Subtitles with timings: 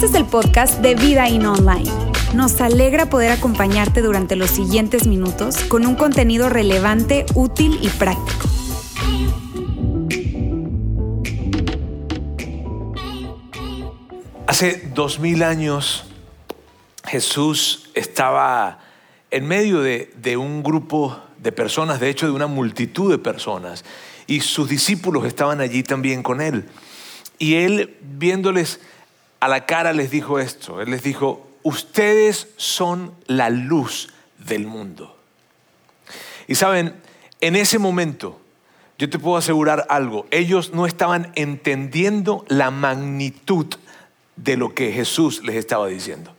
[0.00, 1.84] Este es el podcast de Vida In Online.
[2.32, 8.48] Nos alegra poder acompañarte durante los siguientes minutos con un contenido relevante, útil y práctico.
[14.46, 16.06] Hace dos mil años
[17.04, 18.78] Jesús estaba
[19.30, 23.84] en medio de, de un grupo de personas, de hecho de una multitud de personas,
[24.26, 26.70] y sus discípulos estaban allí también con él.
[27.38, 28.80] Y él, viéndoles
[29.40, 30.80] a la cara, les dijo esto.
[30.80, 35.16] Él les dijo, ustedes son la luz del mundo.
[36.46, 36.94] Y saben,
[37.40, 38.40] en ese momento,
[38.98, 43.66] yo te puedo asegurar algo, ellos no estaban entendiendo la magnitud
[44.36, 46.34] de lo que Jesús les estaba diciendo.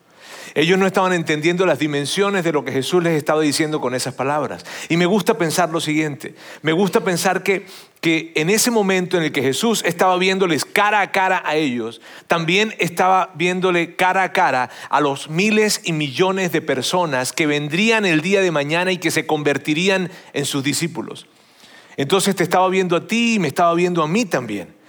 [0.54, 4.14] Ellos no estaban entendiendo las dimensiones de lo que Jesús les estaba diciendo con esas
[4.14, 4.66] palabras.
[4.90, 7.66] Y me gusta pensar lo siguiente, me gusta pensar que,
[8.02, 12.02] que en ese momento en el que Jesús estaba viéndoles cara a cara a ellos,
[12.28, 18.06] también estaba viéndole cara a cara a los miles y millones de personas que vendrían
[18.06, 21.28] el día de mañana y que se convertirían en sus discípulos.
[21.98, 24.81] Entonces te estaba viendo a ti y me estaba viendo a mí también.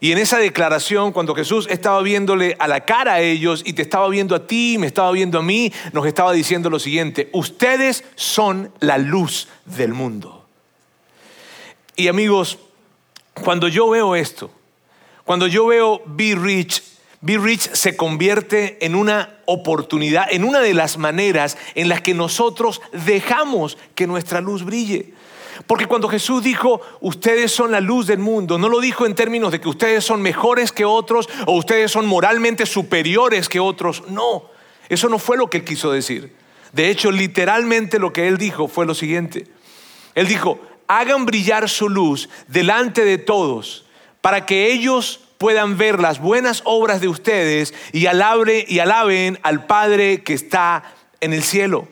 [0.00, 3.82] Y en esa declaración, cuando Jesús estaba viéndole a la cara a ellos y te
[3.82, 8.02] estaba viendo a ti, me estaba viendo a mí, nos estaba diciendo lo siguiente, ustedes
[8.14, 10.46] son la luz del mundo.
[11.96, 12.58] Y amigos,
[13.42, 14.50] cuando yo veo esto,
[15.24, 16.82] cuando yo veo Be Rich,
[17.20, 22.14] Be Rich se convierte en una oportunidad, en una de las maneras en las que
[22.14, 25.12] nosotros dejamos que nuestra luz brille.
[25.66, 29.52] Porque cuando Jesús dijo, ustedes son la luz del mundo, no lo dijo en términos
[29.52, 34.04] de que ustedes son mejores que otros o ustedes son moralmente superiores que otros.
[34.08, 34.44] No,
[34.88, 36.34] eso no fue lo que él quiso decir.
[36.72, 39.46] De hecho, literalmente lo que él dijo fue lo siguiente.
[40.14, 43.84] Él dijo, hagan brillar su luz delante de todos
[44.20, 49.66] para que ellos puedan ver las buenas obras de ustedes y, alabre, y alaben al
[49.66, 50.82] Padre que está
[51.20, 51.88] en el cielo.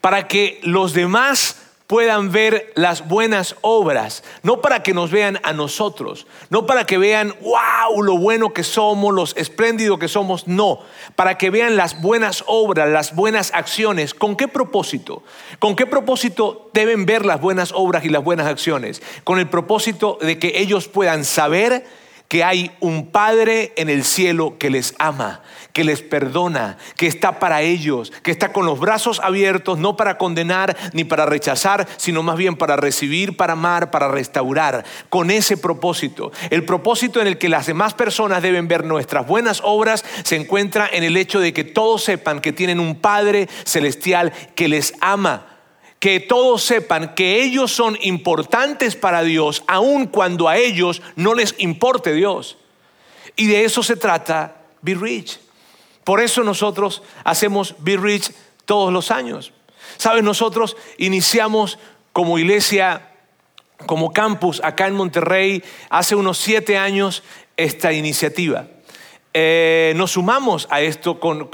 [0.00, 5.52] Para que los demás puedan ver las buenas obras, no para que nos vean a
[5.52, 10.80] nosotros, no para que vean, wow, lo bueno que somos, los espléndidos que somos, no,
[11.14, 14.14] para que vean las buenas obras, las buenas acciones.
[14.14, 15.22] ¿Con qué propósito?
[15.58, 19.02] ¿Con qué propósito deben ver las buenas obras y las buenas acciones?
[19.22, 21.84] Con el propósito de que ellos puedan saber
[22.34, 25.40] que hay un Padre en el cielo que les ama,
[25.72, 30.18] que les perdona, que está para ellos, que está con los brazos abiertos, no para
[30.18, 35.56] condenar ni para rechazar, sino más bien para recibir, para amar, para restaurar, con ese
[35.56, 36.32] propósito.
[36.50, 40.90] El propósito en el que las demás personas deben ver nuestras buenas obras se encuentra
[40.92, 45.53] en el hecho de que todos sepan que tienen un Padre celestial que les ama
[45.98, 51.54] que todos sepan que ellos son importantes para Dios, aun cuando a ellos no les
[51.58, 52.58] importe Dios.
[53.36, 55.40] Y de eso se trata Be Rich.
[56.04, 58.32] Por eso nosotros hacemos Be Rich
[58.66, 59.52] todos los años.
[59.96, 61.78] Sabes, nosotros iniciamos
[62.12, 63.10] como iglesia,
[63.86, 67.22] como campus acá en Monterrey, hace unos siete años
[67.56, 68.66] esta iniciativa.
[69.36, 71.48] Eh, nos sumamos a esto con,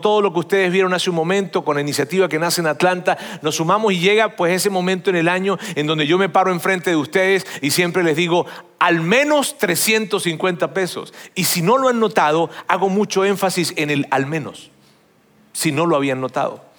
[0.00, 3.18] todo lo que ustedes vieron hace un momento, con la iniciativa que nace en Atlanta,
[3.42, 6.52] nos sumamos y llega pues ese momento en el año en donde yo me paro
[6.52, 8.46] enfrente de ustedes y siempre les digo,
[8.78, 11.12] al menos 350 pesos.
[11.34, 14.70] Y si no lo han notado, hago mucho énfasis en el al menos,
[15.52, 16.73] si no lo habían notado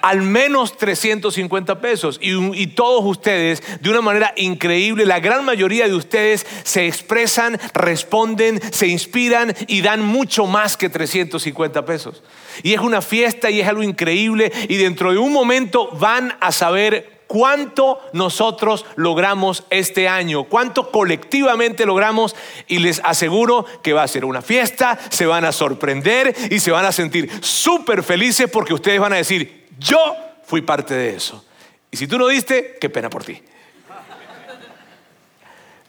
[0.00, 2.18] al menos 350 pesos.
[2.20, 8.60] Y, todos ustedes, de una manera increíble, la gran mayoría de ustedes se expresan, responden,
[8.72, 12.22] se inspiran y dan mucho más que 350 pesos.
[12.62, 16.52] Y es una fiesta y es algo increíble y dentro de un momento van a
[16.52, 22.36] saber cuánto nosotros logramos este año, cuánto colectivamente logramos
[22.66, 26.70] y les aseguro que va a ser una fiesta, se van a sorprender y se
[26.70, 29.98] van a sentir súper felices porque ustedes van a decir, yo
[30.44, 31.44] fui parte de eso.
[31.90, 33.42] Y si tú no diste, qué pena por ti.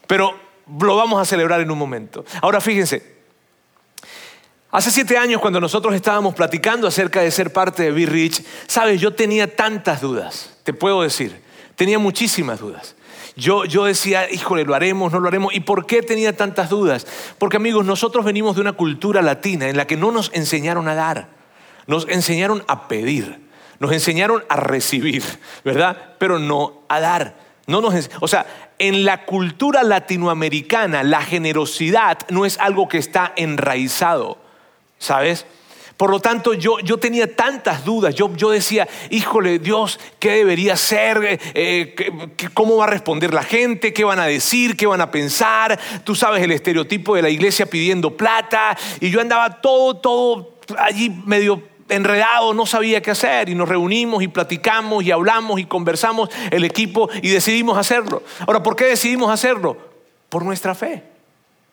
[0.06, 0.34] Pero
[0.80, 2.24] lo vamos a celebrar en un momento.
[2.40, 3.18] Ahora fíjense,
[4.70, 9.00] hace siete años cuando nosotros estábamos platicando acerca de ser parte de Be Rich, sabes,
[9.00, 11.42] yo tenía tantas dudas, te puedo decir,
[11.76, 12.96] tenía muchísimas dudas.
[13.36, 15.54] Yo, yo decía, híjole, lo haremos, no lo haremos.
[15.54, 17.06] ¿Y por qué tenía tantas dudas?
[17.38, 20.96] Porque amigos, nosotros venimos de una cultura latina en la que no nos enseñaron a
[20.96, 21.28] dar,
[21.86, 23.47] nos enseñaron a pedir.
[23.80, 25.22] Nos enseñaron a recibir,
[25.64, 26.14] ¿verdad?
[26.18, 27.36] Pero no a dar.
[27.66, 28.46] No nos, o sea,
[28.78, 34.38] en la cultura latinoamericana la generosidad no es algo que está enraizado,
[34.98, 35.46] ¿sabes?
[35.98, 38.14] Por lo tanto, yo, yo tenía tantas dudas.
[38.14, 41.24] Yo, yo decía, híjole, Dios, ¿qué debería ser?
[41.24, 41.94] Eh, eh,
[42.54, 43.92] ¿Cómo va a responder la gente?
[43.92, 44.76] ¿Qué van a decir?
[44.76, 45.76] ¿Qué van a pensar?
[46.04, 48.78] Tú sabes el estereotipo de la iglesia pidiendo plata.
[49.00, 53.48] Y yo andaba todo, todo allí medio enredado, no sabía qué hacer.
[53.48, 58.22] Y nos reunimos y platicamos y hablamos y conversamos el equipo y decidimos hacerlo.
[58.46, 59.76] Ahora, ¿por qué decidimos hacerlo?
[60.28, 61.04] Por nuestra fe.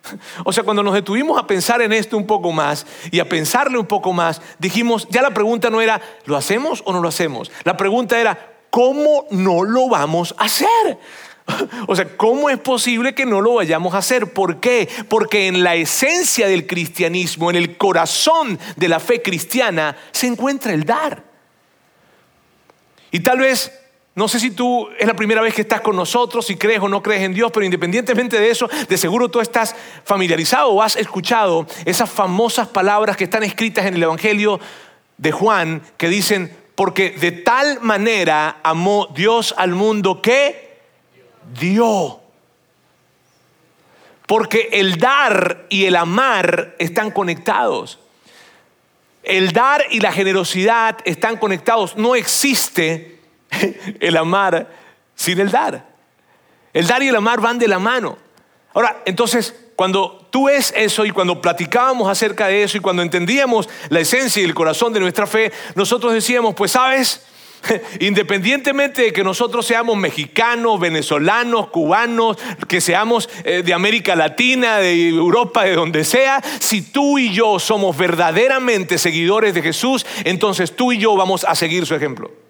[0.43, 3.77] O sea, cuando nos detuvimos a pensar en esto un poco más y a pensarle
[3.77, 7.51] un poco más, dijimos, ya la pregunta no era, ¿lo hacemos o no lo hacemos?
[7.63, 10.99] La pregunta era, ¿cómo no lo vamos a hacer?
[11.87, 14.33] O sea, ¿cómo es posible que no lo vayamos a hacer?
[14.33, 14.89] ¿Por qué?
[15.07, 20.73] Porque en la esencia del cristianismo, en el corazón de la fe cristiana, se encuentra
[20.73, 21.23] el dar.
[23.11, 23.71] Y tal vez
[24.15, 26.87] no sé si tú es la primera vez que estás con nosotros, si crees o
[26.87, 29.75] no crees en Dios, pero independientemente de eso, de seguro tú estás
[30.05, 34.61] familiarizado o has escuchado esas famosas palabras que están escritas en el Evangelio
[35.17, 40.64] de Juan que dicen, porque de tal manera amó Dios al mundo que
[41.59, 42.19] dio.
[44.27, 47.99] Porque el dar y el amar están conectados.
[49.23, 51.95] El dar y la generosidad están conectados.
[51.95, 53.19] No existe
[53.99, 54.71] el amar
[55.15, 55.85] sin el dar.
[56.73, 58.17] El dar y el amar van de la mano.
[58.73, 63.69] Ahora, entonces, cuando tú ves eso y cuando platicábamos acerca de eso y cuando entendíamos
[63.89, 67.25] la esencia y el corazón de nuestra fe, nosotros decíamos, pues sabes,
[67.99, 75.09] Independientemente de que nosotros seamos mexicanos, venezolanos, cubanos, que seamos eh, de América Latina, de
[75.09, 80.91] Europa, de donde sea, si tú y yo somos verdaderamente seguidores de Jesús, entonces tú
[80.91, 82.44] y yo vamos a seguir su ejemplo.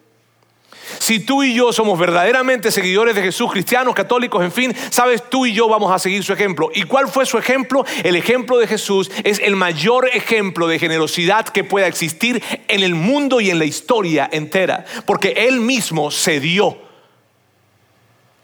[0.99, 5.45] Si tú y yo somos verdaderamente seguidores de Jesús, cristianos, católicos, en fin, sabes, tú
[5.45, 6.69] y yo vamos a seguir su ejemplo.
[6.73, 7.85] ¿Y cuál fue su ejemplo?
[8.03, 12.95] El ejemplo de Jesús es el mayor ejemplo de generosidad que pueda existir en el
[12.95, 16.77] mundo y en la historia entera, porque Él mismo se dio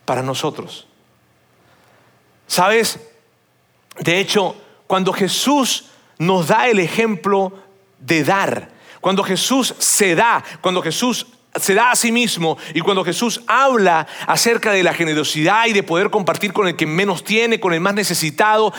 [0.06, 0.88] para nosotros.
[2.48, 3.00] ¿Sabes?
[4.00, 4.56] De hecho,
[4.88, 5.86] cuando Jesús
[6.18, 7.54] nos da el ejemplo
[8.00, 8.70] de dar,
[9.00, 14.08] cuando Jesús se da, cuando Jesús se da a sí mismo y cuando Jesús habla
[14.28, 17.82] acerca de la generosidad y de poder compartir con el que menos tiene, con el
[17.82, 18.74] más necesitado,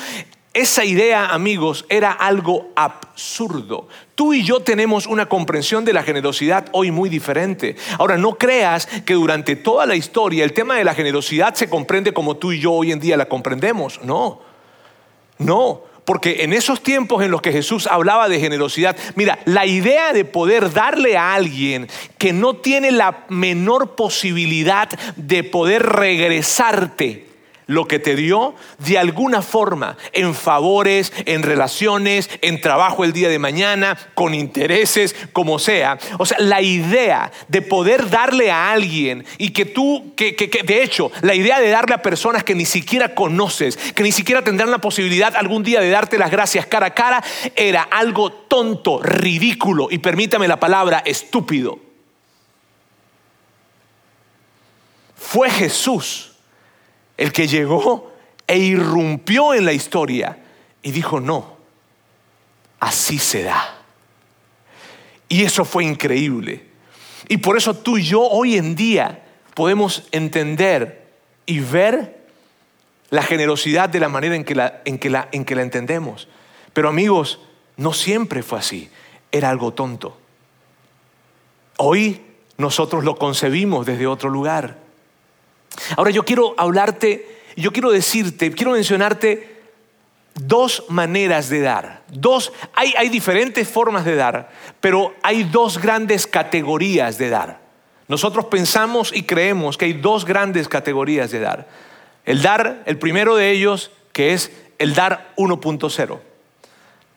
[0.54, 3.88] esa idea, amigos, era algo absurdo.
[4.14, 7.76] Tú y yo tenemos una comprensión de la generosidad hoy muy diferente.
[7.98, 12.12] Ahora, no creas que durante toda la historia el tema de la generosidad se comprende
[12.12, 14.00] como tú y yo hoy en día la comprendemos.
[14.04, 14.40] No,
[15.38, 15.91] no.
[16.04, 20.24] Porque en esos tiempos en los que Jesús hablaba de generosidad, mira, la idea de
[20.24, 21.88] poder darle a alguien
[22.18, 27.31] que no tiene la menor posibilidad de poder regresarte
[27.66, 33.28] lo que te dio de alguna forma en favores, en relaciones, en trabajo el día
[33.28, 35.98] de mañana, con intereses, como sea.
[36.18, 40.82] O sea, la idea de poder darle a alguien y que tú, que, que, de
[40.82, 44.70] hecho, la idea de darle a personas que ni siquiera conoces, que ni siquiera tendrán
[44.70, 47.22] la posibilidad algún día de darte las gracias cara a cara,
[47.54, 51.78] era algo tonto, ridículo y permítame la palabra, estúpido.
[55.16, 56.31] Fue Jesús
[57.16, 58.12] el que llegó
[58.46, 60.38] e irrumpió en la historia
[60.82, 61.56] y dijo, no,
[62.80, 63.78] así se da.
[65.28, 66.66] Y eso fue increíble.
[67.28, 69.24] Y por eso tú y yo hoy en día
[69.54, 71.10] podemos entender
[71.46, 72.26] y ver
[73.10, 76.28] la generosidad de la manera en que la, en que la entendemos.
[76.72, 77.40] Pero amigos,
[77.76, 78.90] no siempre fue así.
[79.30, 80.18] Era algo tonto.
[81.78, 82.20] Hoy
[82.58, 84.81] nosotros lo concebimos desde otro lugar.
[85.96, 89.60] Ahora yo quiero hablarte, yo quiero decirte, quiero mencionarte
[90.34, 92.02] dos maneras de dar.
[92.08, 94.50] Dos, hay, hay diferentes formas de dar,
[94.80, 97.60] pero hay dos grandes categorías de dar.
[98.08, 101.68] Nosotros pensamos y creemos que hay dos grandes categorías de dar.
[102.24, 106.18] El dar, el primero de ellos, que es el dar 1.0.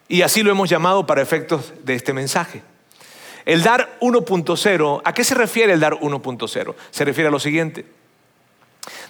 [0.08, 2.62] Y así lo hemos llamado para efectos de este mensaje.
[3.44, 6.76] El dar 1.0, ¿a qué se refiere el dar 1.0?
[6.92, 7.86] Se refiere a lo siguiente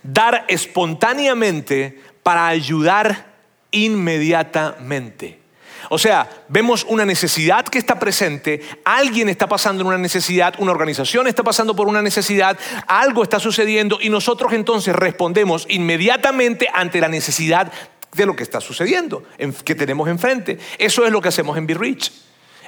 [0.03, 3.33] dar espontáneamente para ayudar
[3.71, 5.45] inmediatamente.
[5.89, 10.71] O sea, vemos una necesidad que está presente, alguien está pasando en una necesidad, una
[10.71, 16.99] organización está pasando por una necesidad, algo está sucediendo y nosotros entonces respondemos inmediatamente ante
[16.99, 17.71] la necesidad
[18.13, 19.23] de lo que está sucediendo,
[19.63, 20.57] que tenemos enfrente.
[20.79, 22.11] Eso es lo que hacemos en Be Rich.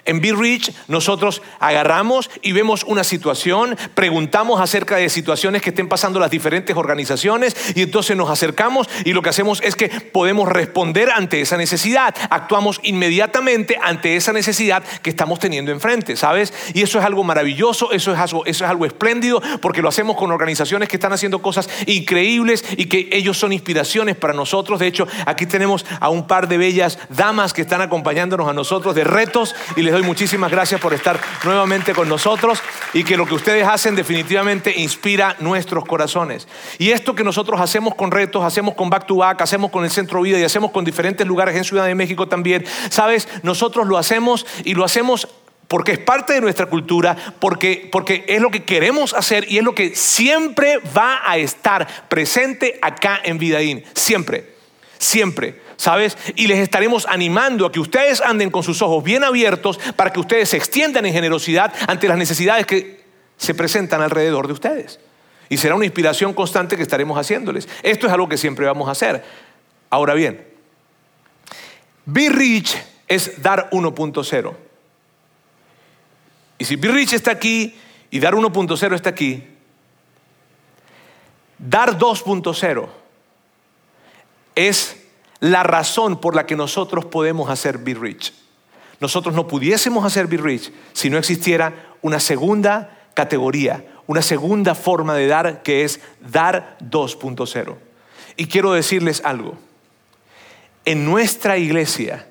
[0.07, 5.89] En Be Rich nosotros agarramos y vemos una situación, preguntamos acerca de situaciones que estén
[5.89, 10.47] pasando las diferentes organizaciones y entonces nos acercamos y lo que hacemos es que podemos
[10.47, 16.53] responder ante esa necesidad, actuamos inmediatamente ante esa necesidad que estamos teniendo enfrente, ¿sabes?
[16.73, 20.15] Y eso es algo maravilloso, eso es algo, eso es algo espléndido porque lo hacemos
[20.15, 24.79] con organizaciones que están haciendo cosas increíbles y que ellos son inspiraciones para nosotros.
[24.79, 28.95] De hecho, aquí tenemos a un par de bellas damas que están acompañándonos a nosotros
[28.95, 32.61] de retos y les doy muchísimas gracias por estar nuevamente con nosotros
[32.93, 36.47] y que lo que ustedes hacen definitivamente inspira nuestros corazones.
[36.77, 39.89] Y esto que nosotros hacemos con retos, hacemos con Back to Back, hacemos con el
[39.89, 43.97] Centro Vida y hacemos con diferentes lugares en Ciudad de México también, sabes, nosotros lo
[43.97, 45.27] hacemos y lo hacemos
[45.67, 49.63] porque es parte de nuestra cultura, porque, porque es lo que queremos hacer y es
[49.63, 54.53] lo que siempre va a estar presente acá en Vidaín, siempre,
[54.99, 55.66] siempre.
[55.77, 56.17] ¿Sabes?
[56.35, 60.19] Y les estaremos animando a que ustedes anden con sus ojos bien abiertos para que
[60.19, 63.05] ustedes se extiendan en generosidad ante las necesidades que
[63.37, 64.99] se presentan alrededor de ustedes.
[65.49, 67.69] Y será una inspiración constante que estaremos haciéndoles.
[67.83, 69.23] Esto es algo que siempre vamos a hacer.
[69.89, 70.45] Ahora bien,
[72.05, 72.75] Be Rich
[73.07, 74.55] es dar 1.0.
[76.57, 77.75] Y si Be Rich está aquí
[78.09, 79.43] y dar 1.0 está aquí,
[81.57, 82.87] dar 2.0
[84.55, 85.06] es
[85.39, 88.33] la razón por la que nosotros podemos hacer Be Rich.
[88.99, 95.13] Nosotros no pudiésemos hacer Be Rich si no existiera una segunda categoría, una segunda forma
[95.15, 95.99] de dar que es
[96.31, 97.75] dar 2.0.
[98.37, 99.57] Y quiero decirles algo.
[100.85, 102.27] En nuestra iglesia,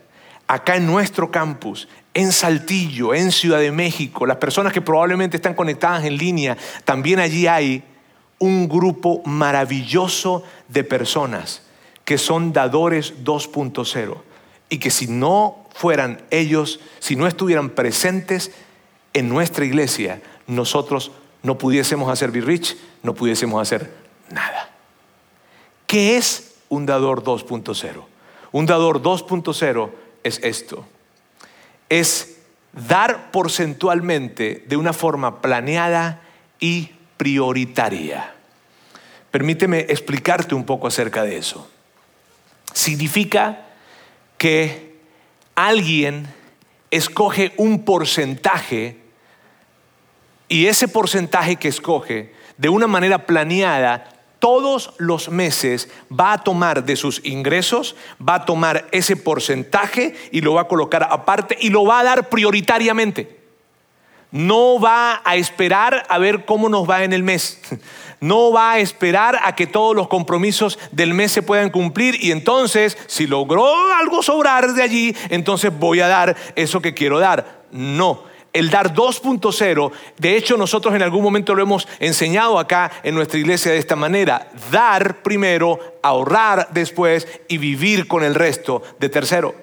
[0.46, 5.54] acá en nuestro campus, en Saltillo, en Ciudad de México, las personas que probablemente están
[5.54, 7.84] conectadas en línea, también allí hay
[8.38, 11.65] un grupo maravilloso de personas
[12.06, 14.16] que son dadores 2.0
[14.70, 18.52] y que si no fueran ellos, si no estuvieran presentes
[19.12, 21.10] en nuestra iglesia, nosotros
[21.42, 23.92] no pudiésemos hacer Be Rich, no pudiésemos hacer
[24.30, 24.70] nada.
[25.88, 28.04] ¿Qué es un dador 2.0?
[28.52, 29.90] Un dador 2.0
[30.22, 30.86] es esto.
[31.88, 32.36] Es
[32.72, 36.22] dar porcentualmente de una forma planeada
[36.60, 38.32] y prioritaria.
[39.32, 41.68] Permíteme explicarte un poco acerca de eso.
[42.76, 43.68] Significa
[44.37, 44.99] que
[45.54, 46.26] alguien
[46.90, 48.99] escoge un porcentaje
[50.47, 56.85] y ese porcentaje que escoge de una manera planeada todos los meses va a tomar
[56.85, 61.71] de sus ingresos, va a tomar ese porcentaje y lo va a colocar aparte y
[61.71, 63.40] lo va a dar prioritariamente.
[64.37, 67.59] No va a esperar a ver cómo nos va en el mes.
[68.21, 72.33] no va a esperar a que todos los compromisos del mes se puedan cumplir y
[72.33, 77.64] entonces, si logró algo sobrar de allí, entonces voy a dar eso que quiero dar.
[77.73, 78.25] No.
[78.52, 83.38] El dar 2.0, de hecho nosotros en algún momento lo hemos enseñado acá en nuestra
[83.38, 89.55] iglesia de esta manera, dar primero, ahorrar después y vivir con el resto de tercero.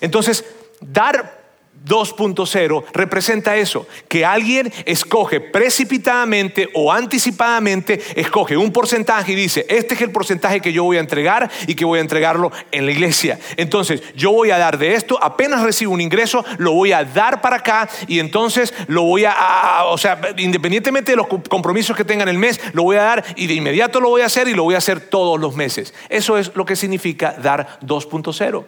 [0.00, 0.44] Entonces,
[0.80, 1.45] dar
[1.86, 9.94] 2.0 representa eso, que alguien escoge precipitadamente o anticipadamente, escoge un porcentaje y dice, este
[9.94, 12.92] es el porcentaje que yo voy a entregar y que voy a entregarlo en la
[12.92, 13.38] iglesia.
[13.56, 17.40] Entonces, yo voy a dar de esto, apenas recibo un ingreso, lo voy a dar
[17.40, 22.28] para acá y entonces lo voy a, o sea, independientemente de los compromisos que tengan
[22.28, 24.64] el mes, lo voy a dar y de inmediato lo voy a hacer y lo
[24.64, 25.94] voy a hacer todos los meses.
[26.08, 28.64] Eso es lo que significa dar 2.0.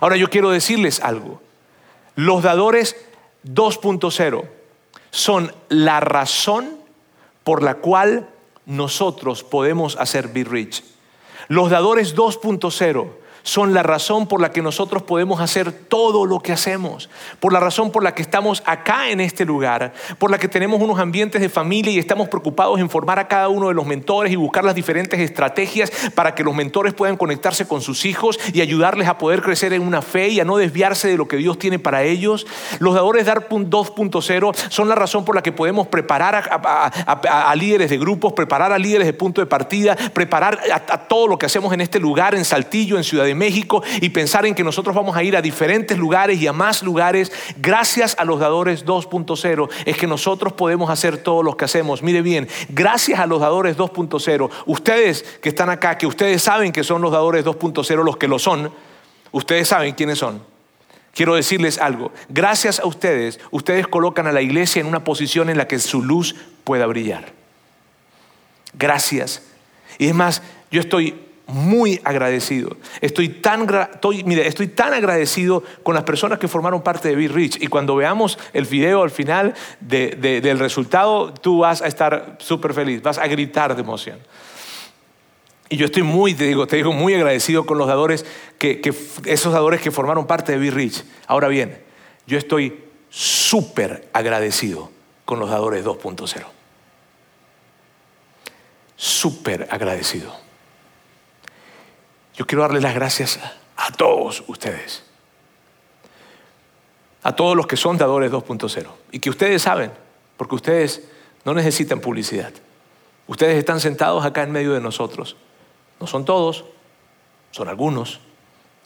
[0.00, 1.40] Ahora yo quiero decirles algo.
[2.20, 2.96] Los dadores
[3.46, 4.44] 2.0
[5.10, 6.76] son la razón
[7.44, 8.28] por la cual
[8.66, 10.84] nosotros podemos hacer Be Rich.
[11.48, 13.08] Los dadores 2.0
[13.42, 17.08] son la razón por la que nosotros podemos hacer todo lo que hacemos,
[17.40, 20.80] por la razón por la que estamos acá en este lugar, por la que tenemos
[20.80, 24.32] unos ambientes de familia y estamos preocupados en formar a cada uno de los mentores
[24.32, 28.60] y buscar las diferentes estrategias para que los mentores puedan conectarse con sus hijos y
[28.60, 31.58] ayudarles a poder crecer en una fe y a no desviarse de lo que Dios
[31.58, 32.46] tiene para ellos.
[32.78, 37.98] Los dadores DAR 2.0 son la razón por la que podemos preparar a, líderes de
[37.98, 41.80] grupos, preparar a líderes de punto de partida, preparar a, todo lo que hacemos en
[41.80, 45.36] este lugar, en Saltillo, en Ciudad México y pensar en que nosotros vamos a ir
[45.36, 50.52] a diferentes lugares y a más lugares, gracias a los dadores 2.0, es que nosotros
[50.52, 52.02] podemos hacer todo lo que hacemos.
[52.02, 56.84] Mire bien, gracias a los dadores 2.0, ustedes que están acá, que ustedes saben que
[56.84, 58.72] son los dadores 2.0 los que lo son,
[59.32, 60.42] ustedes saben quiénes son.
[61.12, 65.58] Quiero decirles algo, gracias a ustedes, ustedes colocan a la iglesia en una posición en
[65.58, 67.32] la que su luz pueda brillar.
[68.74, 69.42] Gracias.
[69.98, 72.76] Y es más, yo estoy muy agradecido.
[73.00, 77.28] Estoy tan, estoy, mire, estoy tan agradecido con las personas que formaron parte de Be
[77.28, 77.62] Rich.
[77.62, 83.02] Y cuando veamos el video al final del resultado, tú vas a estar súper feliz,
[83.02, 84.18] vas a gritar de emoción.
[85.68, 88.26] Y yo estoy muy, te digo, te digo, muy agradecido con los dadores,
[88.58, 88.80] que,
[89.24, 91.04] esos dadores que formaron parte de Be Rich.
[91.28, 91.80] Ahora bien,
[92.26, 94.90] yo estoy súper agradecido
[95.24, 96.44] con los dadores 2.0.
[98.96, 100.49] Súper agradecido.
[102.34, 103.38] Yo quiero darles las gracias
[103.76, 105.04] a todos ustedes.
[107.22, 108.86] A todos los que son dadores 2.0.
[109.12, 109.92] Y que ustedes saben,
[110.36, 111.02] porque ustedes
[111.44, 112.52] no necesitan publicidad.
[113.26, 115.36] Ustedes están sentados acá en medio de nosotros
[116.00, 116.64] no son todos,
[117.52, 118.20] son algunos.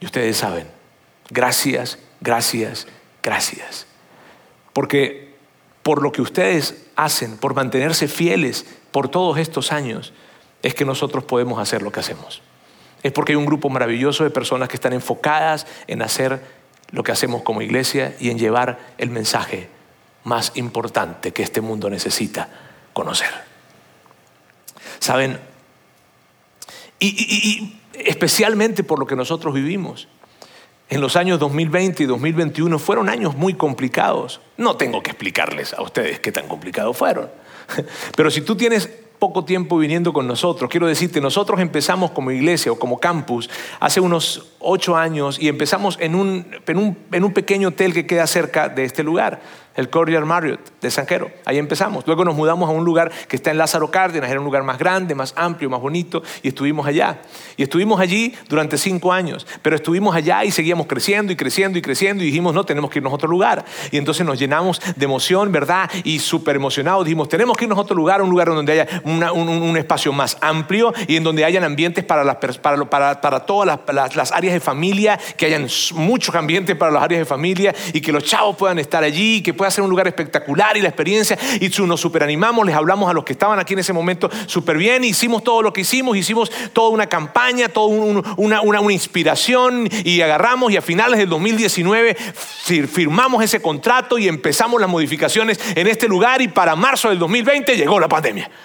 [0.00, 0.66] Y ustedes saben,
[1.30, 2.86] gracias, gracias,
[3.22, 3.86] gracias.
[4.72, 5.34] Porque
[5.82, 10.12] por lo que ustedes hacen, por mantenerse fieles por todos estos años,
[10.62, 12.42] es que nosotros podemos hacer lo que hacemos.
[13.04, 16.40] Es porque hay un grupo maravilloso de personas que están enfocadas en hacer
[16.90, 19.68] lo que hacemos como iglesia y en llevar el mensaje
[20.24, 22.48] más importante que este mundo necesita
[22.94, 23.28] conocer.
[25.00, 25.38] Saben,
[26.98, 30.08] y, especialmente por lo que nosotros vivimos.
[30.88, 34.40] En los años 2020 y 2021 fueron años muy complicados.
[34.56, 37.30] No tengo que explicarles a ustedes qué tan complicados fueron.
[38.16, 38.88] Pero si tú tienes
[39.24, 43.48] poco tiempo viniendo con nosotros, quiero decirte, nosotros empezamos como iglesia o como campus
[43.80, 48.06] hace unos ocho años y empezamos en un, en un, en un pequeño hotel que
[48.06, 49.40] queda cerca de este lugar
[49.76, 51.30] el Courtyard Marriott de Sanquero.
[51.44, 52.06] Ahí empezamos.
[52.06, 54.78] Luego nos mudamos a un lugar que está en Lázaro Cárdenas, era un lugar más
[54.78, 57.20] grande, más amplio, más bonito, y estuvimos allá.
[57.56, 61.82] Y estuvimos allí durante cinco años, pero estuvimos allá y seguíamos creciendo y creciendo y
[61.82, 63.64] creciendo y dijimos, no, tenemos que irnos a otro lugar.
[63.90, 65.90] Y entonces nos llenamos de emoción, ¿verdad?
[66.04, 69.74] Y súper emocionados dijimos, tenemos que irnos a otro lugar, un lugar donde haya un,
[69.74, 74.14] espacio más amplio y en donde hayan ambientes para, las, para, para, para todas las,
[74.14, 78.12] las áreas de familia, que hayan muchos ambientes para las áreas de familia y que
[78.12, 81.38] los chavos puedan estar allí, que puedan a ser un lugar espectacular y la experiencia.
[81.60, 85.04] Y nos superanimamos, les hablamos a los que estaban aquí en ese momento súper bien,
[85.04, 87.86] hicimos todo lo que hicimos, hicimos toda una campaña, toda
[88.36, 92.14] una, una, inspiración y agarramos y a finales del 2019
[92.86, 97.76] firmamos ese contrato y empezamos las modificaciones en este lugar y para marzo del 2020
[97.76, 98.50] llegó la pandemia.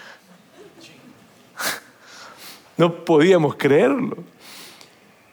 [2.78, 4.18] No podíamos creerlo.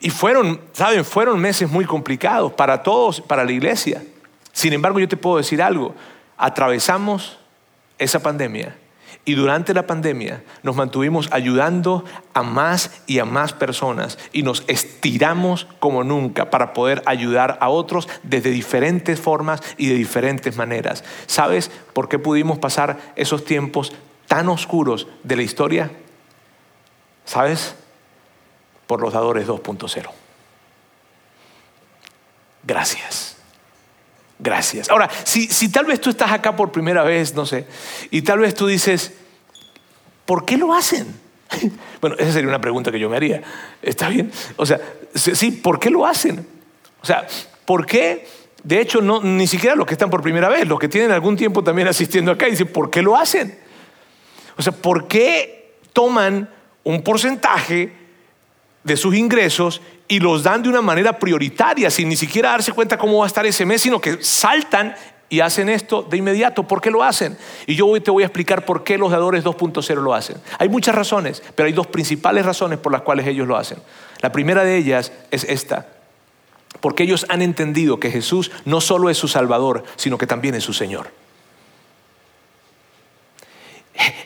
[0.07, 1.05] Y fueron, ¿saben?
[1.05, 4.05] Fueron meses muy complicados para todos, para la iglesia.
[4.53, 5.97] Sin embargo, yo te puedo decir algo,
[6.37, 7.39] atravesamos
[7.99, 8.77] esa pandemia
[9.25, 14.63] y durante la pandemia nos mantuvimos ayudando a más y a más personas y nos
[14.69, 21.03] estiramos como nunca para poder ayudar a otros desde diferentes formas y de diferentes maneras.
[21.27, 23.93] ¿Sabes por qué pudimos pasar esos tiempos
[24.29, 25.91] tan oscuros de la historia?
[27.25, 27.75] ¿Sabes?
[28.87, 30.11] Por los dadores 2.0.
[32.65, 33.37] Gracias.
[34.39, 34.91] Gracias.
[34.91, 37.67] Ahora, si, tal vez tú estás acá por primera vez, no sé,
[38.11, 39.15] y tal vez tú dices,
[40.27, 41.07] ¿por qué lo hacen?
[41.99, 43.43] Bueno, esa sería una pregunta que yo me haría.
[43.81, 44.31] ¿Está bien?
[44.57, 44.79] O sea,
[45.15, 46.47] sí, ¿por qué lo hacen?
[47.01, 47.27] O sea,
[47.65, 48.29] ¿por qué?
[48.63, 51.37] De hecho, no, ni siquiera los que están por primera vez, los que tienen algún
[51.37, 53.59] tiempo también asistiendo acá, dicen, ¿por qué lo hacen?
[54.59, 56.51] O sea, ¿por qué toman
[56.85, 57.93] un porcentaje
[58.87, 62.97] de sus ingresos y los dan de una manera prioritaria, sin ni siquiera darse cuenta
[62.97, 64.95] cómo va a estar ese mes, sino que saltan
[65.29, 66.63] y hacen esto de inmediato.
[66.63, 67.37] ¿Por qué lo hacen?
[67.67, 70.37] Y yo hoy te voy a explicar por qué los dadores 2.0 lo hacen.
[70.61, 73.79] Hay muchas razones, pero hay dos principales razones por las cuales ellos lo hacen.
[74.21, 75.89] La primera de ellas es esta.
[76.81, 80.63] Porque ellos han entendido que Jesús no solo es su Salvador, sino que también es
[80.63, 81.11] su Señor.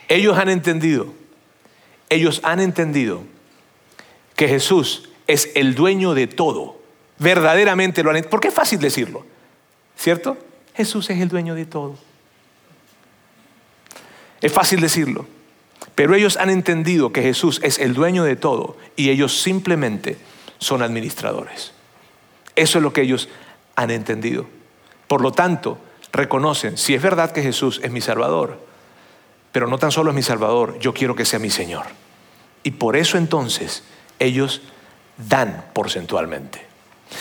[0.07, 1.07] Ellos han entendido,
[2.09, 3.23] ellos han entendido
[4.41, 6.81] que Jesús es el dueño de todo.
[7.19, 9.23] Verdaderamente lo han Porque es fácil decirlo,
[9.95, 10.35] ¿cierto?
[10.73, 11.95] Jesús es el dueño de todo.
[14.41, 15.27] Es fácil decirlo,
[15.93, 20.17] pero ellos han entendido que Jesús es el dueño de todo y ellos simplemente
[20.57, 21.73] son administradores.
[22.55, 23.29] Eso es lo que ellos
[23.75, 24.47] han entendido.
[25.05, 25.77] Por lo tanto,
[26.11, 28.59] reconocen, si es verdad que Jesús es mi Salvador,
[29.51, 31.85] pero no tan solo es mi Salvador, yo quiero que sea mi Señor.
[32.63, 33.83] Y por eso entonces
[34.23, 34.61] ellos
[35.17, 36.71] dan porcentualmente.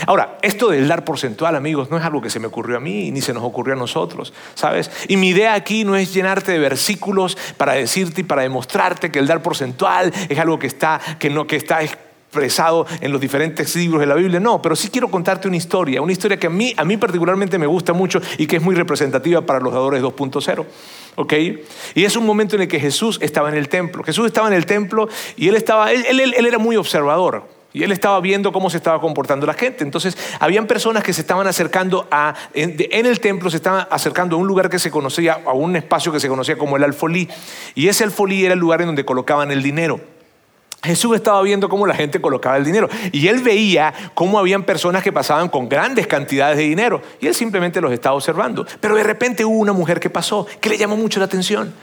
[0.06, 3.10] Ahora, esto del dar porcentual, amigos, no es algo que se me ocurrió a mí
[3.10, 4.90] ni se nos ocurrió a nosotros, ¿sabes?
[5.08, 9.18] Y mi idea aquí no es llenarte de versículos para decirte y para demostrarte que
[9.18, 13.74] el dar porcentual es algo que está, que no, que está expresado en los diferentes
[13.74, 16.50] libros de la Biblia, no, pero sí quiero contarte una historia, una historia que a
[16.50, 20.00] mí, a mí particularmente me gusta mucho y que es muy representativa para los dadores
[20.00, 20.64] 2.0.
[21.20, 21.34] ¿ok?
[21.94, 24.02] Y es un momento en el que Jesús estaba en el templo.
[24.02, 27.44] Jesús estaba en el templo y él, estaba, él, él era muy observador.
[27.72, 29.84] Y él estaba viendo cómo se estaba comportando la gente.
[29.84, 34.38] Entonces, habían personas que se estaban acercando a, en, el templo, se estaban acercando a
[34.40, 37.28] un lugar que se conocía, a un espacio que se conocía como el alfolí.
[37.76, 40.00] Y ese alfolí era el lugar en donde colocaban el dinero.
[40.82, 45.02] Jesús estaba viendo cómo la gente colocaba el dinero y él veía cómo habían personas
[45.02, 48.66] que pasaban con grandes cantidades de dinero y él simplemente los estaba observando.
[48.80, 51.74] Pero de repente hubo una mujer que pasó que le llamó mucho la atención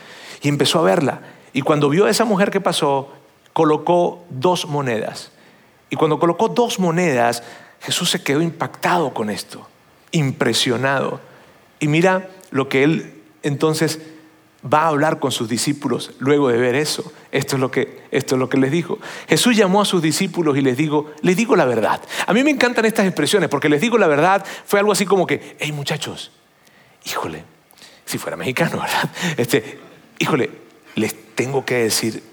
[0.42, 1.22] y empezó a verla.
[1.54, 3.14] Y cuando vio a esa mujer que pasó,
[3.54, 5.32] colocó dos monedas.
[5.90, 7.44] Y cuando colocó dos monedas,
[7.82, 9.68] Jesús se quedó impactado con esto,
[10.12, 11.20] impresionado.
[11.80, 14.00] Y mira lo que él entonces
[14.62, 17.12] va a hablar con sus discípulos luego de ver eso.
[17.38, 18.98] Esto es lo que, esto es lo que les dijo.
[19.30, 22.02] Jesús llamó a sus discípulos y les digo, les digo la verdad.
[22.26, 25.28] A mí me encantan estas expresiones porque les digo la verdad fue algo así como
[25.28, 26.32] que, hey muchachos,
[27.06, 27.44] híjole,
[28.06, 29.12] si fuera mexicano, ¿verdad?
[29.38, 29.80] Este,
[30.18, 30.50] híjole,
[30.96, 32.24] les tengo que decir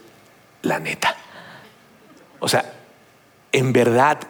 [0.62, 1.14] la neta.
[2.38, 2.72] O sea,
[3.52, 4.20] en verdad,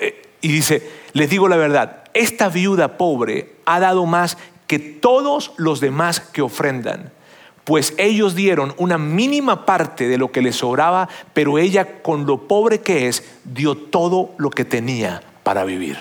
[0.00, 5.50] eh, y dice, les digo la verdad, esta viuda pobre ha dado más que todos
[5.56, 7.12] los demás que ofrendan,
[7.70, 12.48] pues ellos dieron una mínima parte de lo que les sobraba, pero ella con lo
[12.48, 15.96] pobre que es, dio todo lo que tenía para vivir.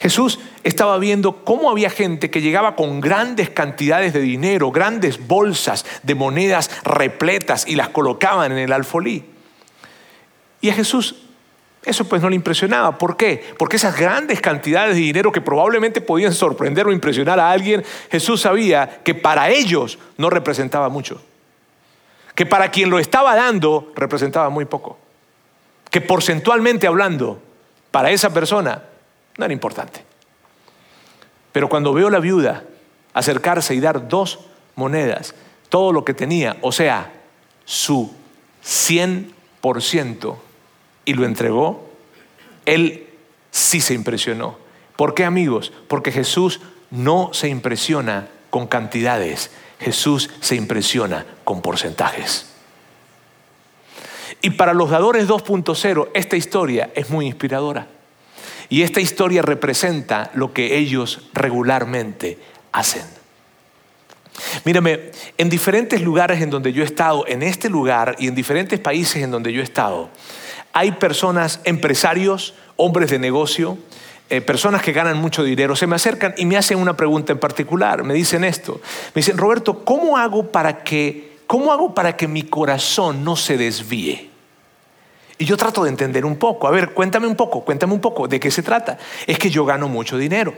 [0.00, 5.86] Jesús estaba viendo cómo había gente que llegaba con grandes cantidades de dinero, grandes bolsas
[6.02, 9.26] de monedas repletas y las colocaban en el alfolí.
[10.60, 11.27] Y a Jesús
[11.84, 12.98] eso pues no le impresionaba.
[12.98, 13.54] ¿Por qué?
[13.58, 18.42] Porque esas grandes cantidades de dinero que probablemente podían sorprender o impresionar a alguien, Jesús
[18.42, 21.22] sabía que para ellos no representaba mucho.
[22.34, 24.98] Que para quien lo estaba dando representaba muy poco.
[25.90, 27.40] Que porcentualmente hablando,
[27.90, 28.82] para esa persona
[29.36, 30.04] no era importante.
[31.52, 32.64] Pero cuando veo a la viuda
[33.14, 34.40] acercarse y dar dos
[34.74, 35.34] monedas,
[35.68, 37.12] todo lo que tenía, o sea,
[37.64, 38.14] su
[38.64, 40.36] 100%,
[41.08, 41.88] y lo entregó,
[42.66, 43.06] él
[43.50, 44.58] sí se impresionó.
[44.94, 45.72] ¿Por qué amigos?
[45.88, 52.50] Porque Jesús no se impresiona con cantidades, Jesús se impresiona con porcentajes.
[54.42, 57.86] Y para los dadores 2.0, esta historia es muy inspiradora.
[58.68, 62.36] Y esta historia representa lo que ellos regularmente
[62.70, 63.04] hacen.
[64.66, 68.78] Mírame, en diferentes lugares en donde yo he estado, en este lugar y en diferentes
[68.78, 70.10] países en donde yo he estado,
[70.78, 73.78] hay personas, empresarios, hombres de negocio,
[74.30, 77.40] eh, personas que ganan mucho dinero, se me acercan y me hacen una pregunta en
[77.40, 78.04] particular.
[78.04, 78.80] Me dicen esto.
[79.12, 83.58] Me dicen, Roberto, ¿cómo hago para que, cómo hago para que mi corazón no se
[83.58, 84.30] desvíe?
[85.36, 86.68] Y yo trato de entender un poco.
[86.68, 88.28] A ver, cuéntame un poco, cuéntame un poco.
[88.28, 88.98] ¿De qué se trata?
[89.26, 90.54] Es que yo gano mucho dinero.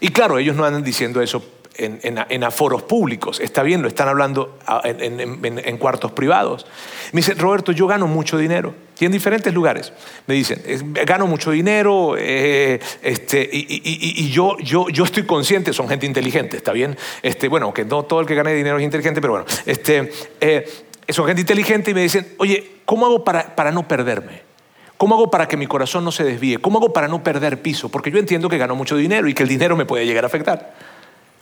[0.00, 1.42] Y claro, ellos no andan diciendo eso
[1.78, 3.40] en, aforos públicos.
[3.40, 6.66] Está bien, lo están hablando en, cuartos privados.
[7.12, 8.74] Me dice, Roberto, yo gano mucho dinero.
[8.98, 9.92] Y en diferentes lugares.
[10.26, 10.60] Me dicen,
[11.06, 16.72] gano mucho dinero eh, este, y, yo, yo, yo estoy consciente, son gente inteligente, ¿está
[16.72, 16.96] bien?
[17.22, 20.10] Este, bueno, que no todo el que gane dinero es inteligente, pero bueno, este,
[20.40, 20.68] eh,
[21.08, 24.48] son gente inteligente y me dicen, oye, ¿cómo hago para, para no perderme?
[24.96, 26.58] ¿Cómo hago para que mi corazón no se desvíe?
[26.58, 27.88] ¿Cómo hago para no perder piso?
[27.88, 30.26] Porque yo entiendo que gano mucho dinero y que el dinero me puede llegar a
[30.26, 30.74] afectar.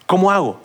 [0.06, 0.60] ¿Cómo hago?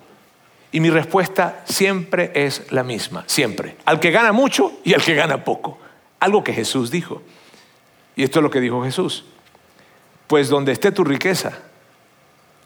[0.71, 3.75] Y mi respuesta siempre es la misma, siempre.
[3.85, 5.77] Al que gana mucho y al que gana poco.
[6.19, 7.21] Algo que Jesús dijo.
[8.15, 9.25] Y esto es lo que dijo Jesús.
[10.27, 11.59] Pues donde esté tu riqueza,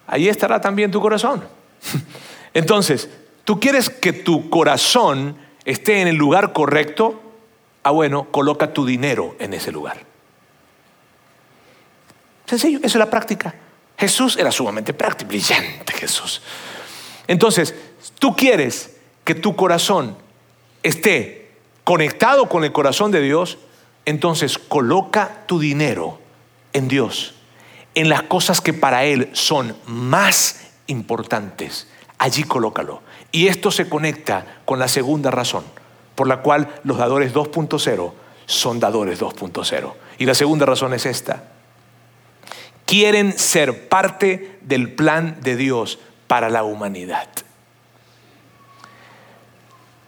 [0.05, 1.43] ahí estará también tu corazón.
[2.53, 3.09] Entonces,
[3.43, 7.21] ¿tú quieres que tu corazón esté en el lugar correcto?
[7.81, 9.97] Ah, bueno, coloca tu dinero en ese lugar.
[12.45, 13.55] Sencillo, eso es la práctica.
[13.97, 16.41] Jesús era sumamente práctico, brillante Jesús.
[17.27, 17.73] Entonces,
[18.19, 20.17] tú quieres que tu corazón
[20.84, 21.51] esté
[21.84, 23.58] conectado con el corazón de Dios,
[24.05, 26.19] entonces coloca tu dinero
[26.73, 27.36] en Dios,
[27.95, 31.88] en las cosas que para Él son más importantes.
[32.17, 33.01] Allí colócalo.
[33.31, 35.63] Y esto se conecta con la segunda razón,
[36.15, 38.13] por la cual los dadores 2.0
[38.45, 39.93] son dadores 2.0.
[40.17, 41.54] Y la segunda razón es esta
[42.86, 47.28] quieren ser parte del plan de Dios para la humanidad.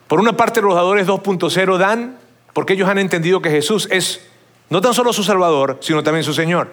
[0.08, 2.18] Por una parte, los dadores 2.0 dan
[2.54, 4.22] porque ellos han entendido que Jesús es
[4.70, 6.72] no tan solo su Salvador, sino también su Señor.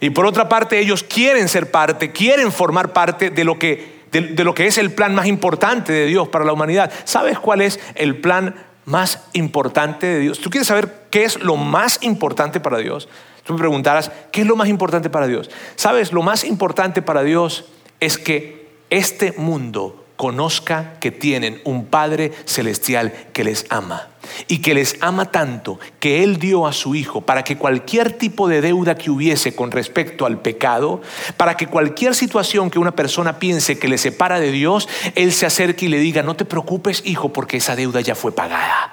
[0.00, 4.44] Y por otra parte, ellos quieren ser parte, quieren formar parte de lo que, de,
[4.44, 6.92] lo que es el plan más importante de Dios para la humanidad.
[7.04, 10.40] ¿Sabes cuál es el plan más importante de Dios?
[10.40, 13.08] ¿Tú quieres saber qué es lo más importante para Dios?
[13.44, 15.50] Tú me preguntarás, ¿qué es lo más importante para Dios?
[15.76, 17.66] Sabes, lo más importante para Dios
[18.00, 24.08] es que este mundo conozca que tienen un Padre celestial que les ama
[24.48, 28.48] y que les ama tanto que Él dio a su Hijo para que cualquier tipo
[28.48, 31.02] de deuda que hubiese con respecto al pecado,
[31.36, 35.46] para que cualquier situación que una persona piense que le separa de Dios, Él se
[35.46, 38.92] acerque y le diga, no te preocupes, hijo, porque esa deuda ya fue pagada.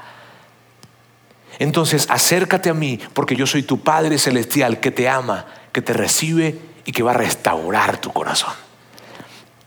[1.59, 5.93] Entonces acércate a mí porque yo soy tu Padre celestial que te ama, que te
[5.93, 8.53] recibe y que va a restaurar tu corazón.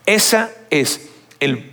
[0.04, 1.13] Esa es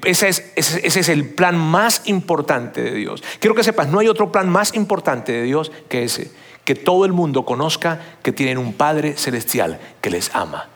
[0.04, 3.24] ese, es, el plan más importante de Dios.
[3.40, 6.32] Quiero que sepas, no hay otro plan más importante de Dios que ese.
[6.66, 10.70] Que todo el mundo conozca que tienen un Padre celestial que les ama.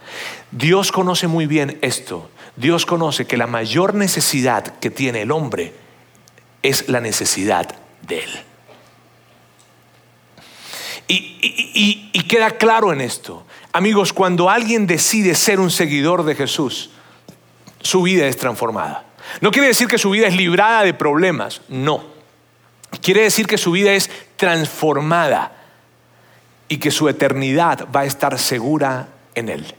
[0.51, 2.29] Dios conoce muy bien esto.
[2.55, 5.73] Dios conoce que la mayor necesidad que tiene el hombre
[6.63, 8.29] es la necesidad de Él.
[11.07, 13.45] Y, queda claro en esto.
[13.71, 16.89] Amigos, cuando alguien decide ser un seguidor de Jesús,
[17.85, 19.05] su vida es transformada.
[19.41, 22.03] No quiere decir que su vida es librada de problemas, no.
[23.01, 25.51] Quiere decir que su vida es transformada
[26.67, 29.75] y que su eternidad va a estar segura en Él.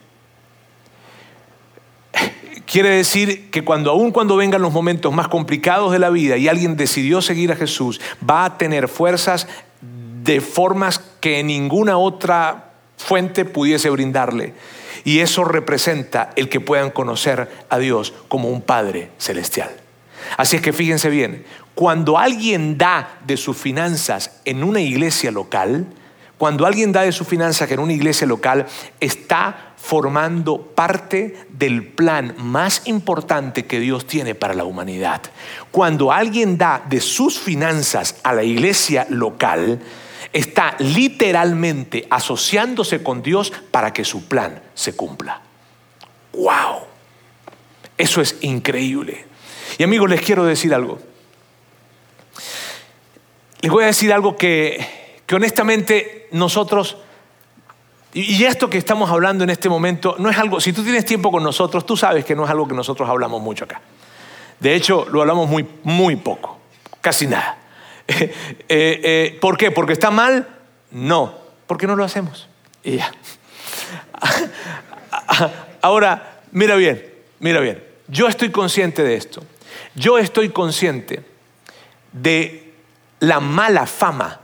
[2.65, 6.47] Quiere decir que cuando aun cuando vengan los momentos más complicados de la vida y
[6.47, 9.49] alguien decidió seguir a Jesús, va a tener fuerzas
[9.81, 14.55] de formas que ninguna otra fuente pudiese brindarle.
[15.05, 19.71] Y eso representa el que puedan conocer a Dios como un Padre celestial.
[20.37, 25.87] Así es que fíjense bien, cuando alguien da de sus finanzas en una iglesia local,
[26.39, 28.67] cuando alguien da de sus finanzas en una iglesia local,
[29.01, 35.23] está formando parte del plan más importante que Dios tiene para la humanidad.
[35.71, 39.81] Cuando alguien da de sus finanzas a la iglesia local,
[40.33, 45.41] está literalmente asociándose con Dios para que su plan se cumpla.
[46.33, 46.81] ¡Wow!
[47.97, 49.25] Eso es increíble.
[49.79, 50.99] Y amigos, les quiero decir algo.
[53.61, 56.99] Les voy a decir algo que, que honestamente nosotros,
[58.13, 61.31] y esto que estamos hablando en este momento, no es algo, si tú tienes tiempo
[61.31, 63.81] con nosotros, tú sabes que no es algo que nosotros hablamos mucho acá.
[64.61, 66.59] De hecho, lo hablamos muy, muy poco,
[67.01, 67.59] casi nada.
[68.69, 69.71] Eh, eh, ¿Por qué?
[69.71, 70.49] ¿Porque está mal?
[70.91, 72.49] No, porque no lo hacemos.
[72.83, 73.13] Y ya.
[75.83, 77.05] Ahora, mira bien,
[77.39, 77.83] mira bien.
[78.09, 79.45] Yo estoy consciente de esto.
[79.95, 81.23] Yo estoy consciente
[82.13, 82.73] de
[83.21, 84.41] la mala fama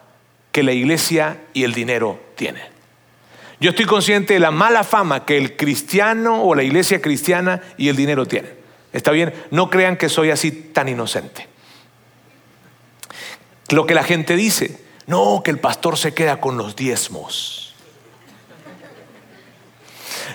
[0.53, 2.65] que la iglesia y el dinero tienen.
[3.61, 7.89] Yo estoy consciente de la mala fama que el cristiano o la iglesia cristiana y
[7.89, 8.53] el dinero tienen.
[8.93, 9.33] ¿Está bien?
[9.51, 11.52] No crean que soy así tan inocente
[13.73, 14.81] lo que la gente dice.
[15.07, 17.75] No, que el pastor se queda con los diezmos.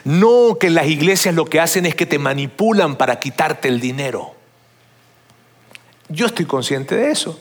[0.04, 4.34] No, que las iglesias lo que hacen es que te manipulan para quitarte el dinero.
[6.10, 7.39] Yo estoy consciente de eso,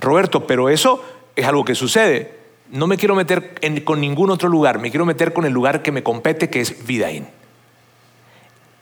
[0.00, 1.02] Roberto, pero eso
[1.36, 2.36] es algo que sucede.
[2.70, 5.92] No me quiero meter con ningún otro lugar, me quiero meter con el lugar que
[5.92, 7.28] me compete, que es Vidaín.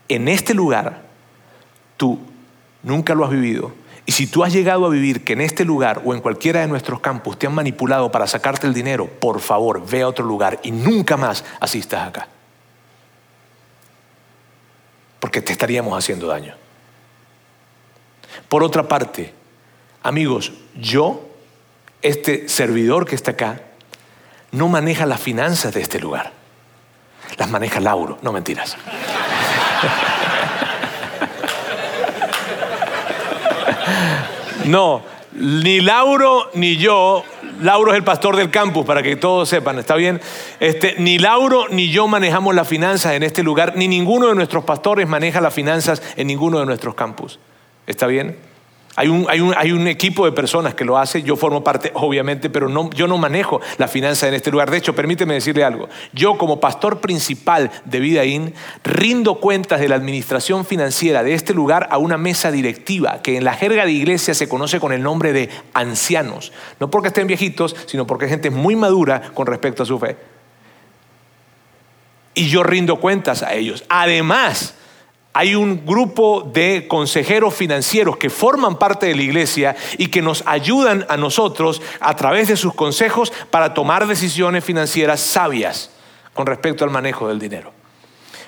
[0.09, 1.03] En este lugar,
[1.97, 2.19] tú
[2.83, 3.73] nunca lo has vivido,
[4.07, 6.69] y si tú has llegado a vivir que en este lugar o en cualquiera de
[6.69, 10.61] nuestros campus te han manipulado para sacarte el dinero, por favor, ve a otro lugar
[10.63, 12.29] y nunca más asistas acá.
[15.19, 16.55] Porque te estaríamos haciendo daño.
[18.49, 19.35] Por otra parte,
[20.05, 21.29] amigos, yo,
[22.01, 23.61] este servidor que está acá,
[24.53, 26.33] no maneja las finanzas de este lugar.
[27.39, 28.77] Las maneja Lauro, no mentiras.
[34.71, 35.03] No,
[35.33, 37.23] ni Lauro ni yo,
[37.61, 40.21] Lauro es el pastor del campus, para que todos sepan, ¿está bien?
[40.61, 44.65] Este, ni Lauro ni yo manejamos las finanzas en este lugar, ni ninguno de nuestros
[44.65, 47.39] pastores maneja las finanzas en ninguno de nuestros campus.
[47.87, 48.37] ¿Está bien?
[48.99, 53.07] Hay un, equipo de personas que lo hace, yo formo parte, obviamente, pero no, yo
[53.07, 54.71] no manejo la finanza en este lugar.
[54.71, 55.91] De hecho, permíteme decirle algo.
[56.15, 58.55] Yo, como pastor principal de Vidaín,
[58.85, 63.45] rindo cuentas de la administración financiera de este lugar a una mesa directiva que en
[63.45, 66.53] la jerga de iglesia se conoce con el nombre de ancianos.
[66.81, 70.17] No porque estén viejitos, sino porque es gente muy madura con respecto a su fe.
[72.33, 73.85] Y yo rindo cuentas a ellos.
[73.91, 74.76] Además,
[75.37, 80.43] hay un grupo de consejeros financieros que forman parte de la iglesia y que nos
[80.47, 85.91] ayudan a nosotros a través de sus consejos para tomar decisiones financieras sabias
[86.33, 87.71] con respecto al manejo del dinero.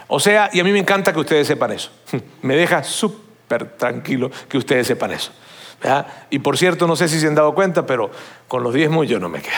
[0.06, 1.90] O sea, y a mí me encanta que ustedes sepan eso.
[2.40, 5.30] Me deja súper tranquilo que ustedes sepan eso.
[6.30, 8.10] Y por cierto, no sé si se han dado cuenta, pero
[8.48, 9.52] con los diezmos yo no me quedo.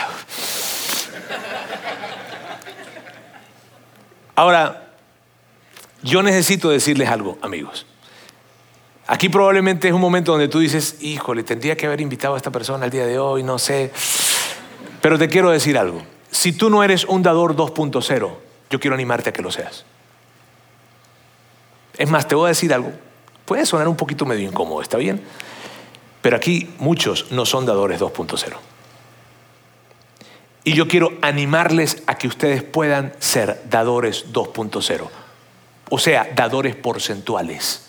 [4.35, 4.90] Ahora,
[6.03, 7.85] yo necesito decirles algo, amigos.
[9.07, 12.51] Aquí probablemente es un momento donde tú dices, híjole, tendría que haber invitado a esta
[12.51, 13.91] persona el día de hoy, no sé.
[15.01, 16.01] Pero te quiero decir algo.
[16.29, 18.31] Si tú no eres un dador 2.0,
[18.69, 19.85] yo quiero animarte a que lo seas.
[21.97, 22.93] Es más, te voy a decir algo.
[23.45, 25.21] Puede sonar un poquito medio incómodo, ¿está bien?
[26.21, 28.55] Pero aquí muchos no son dadores 2.0.
[30.63, 35.09] Y yo quiero animarles a que ustedes puedan ser dadores 2.0.
[35.93, 37.81] O sea, dadores porcentuales.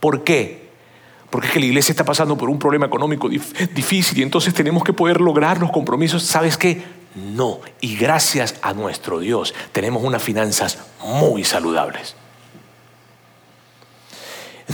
[0.00, 0.70] ¿Por qué?
[1.28, 4.82] Porque es que la iglesia está pasando por un problema económico difícil y entonces tenemos
[4.82, 6.22] que poder lograr los compromisos.
[6.22, 6.82] ¿Sabes qué?
[7.14, 7.60] No.
[7.82, 12.16] Y gracias a nuestro Dios tenemos unas finanzas muy saludables.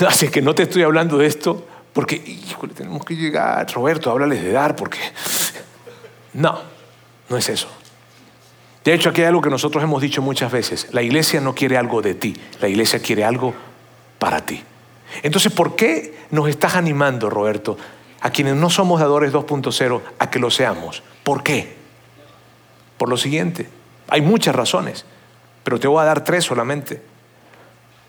[0.07, 3.69] Así que no te estoy hablando de esto porque, híjole, tenemos que llegar.
[3.73, 4.99] Roberto, háblales de dar porque...
[6.35, 6.61] No,
[7.29, 7.67] no es eso.
[8.87, 10.87] De hecho, aquí hay algo que nosotros hemos dicho muchas veces.
[10.93, 13.53] La iglesia no quiere algo de ti, la iglesia quiere algo
[14.21, 14.63] para ti.
[15.25, 17.77] Entonces, ¿por qué nos estás animando, Roberto,
[18.21, 21.03] a quienes no somos dadores 2.0, a que lo seamos?
[21.25, 21.75] ¿Por qué?
[22.97, 23.69] Por lo siguiente,
[24.07, 25.05] hay muchas razones,
[25.65, 27.03] pero te voy a dar tres solamente.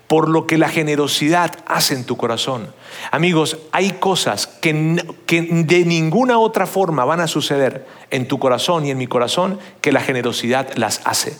[0.08, 2.74] Por lo que la generosidad hace en tu corazón.
[3.12, 8.84] Amigos, hay cosas que, que de ninguna otra forma van a suceder en tu corazón
[8.84, 11.36] y en mi corazón que la generosidad las hace.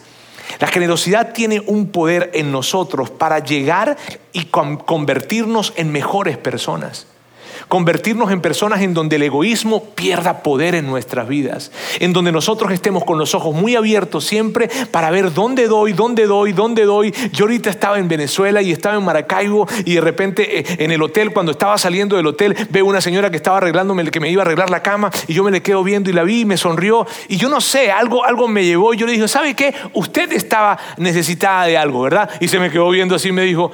[0.60, 3.96] La generosidad tiene un poder en nosotros para llegar
[4.32, 7.06] y convertirnos en mejores personas
[7.68, 12.72] convertirnos en personas en donde el egoísmo pierda poder en nuestras vidas, en donde nosotros
[12.72, 17.14] estemos con los ojos muy abiertos siempre para ver dónde doy, dónde doy, dónde doy.
[17.32, 21.02] Yo ahorita estaba en Venezuela y estaba en Maracaibo y de repente eh, en el
[21.02, 24.42] hotel, cuando estaba saliendo del hotel, veo una señora que estaba arreglándome, que me iba
[24.42, 26.56] a arreglar la cama y yo me le quedo viendo y la vi y me
[26.56, 29.74] sonrió y yo no sé, algo, algo me llevó y yo le dije, ¿sabe qué?
[29.92, 32.30] Usted estaba necesitada de algo, ¿verdad?
[32.40, 33.72] Y se me quedó viendo así y me dijo,